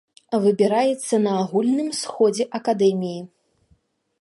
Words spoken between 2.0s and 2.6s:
сходзе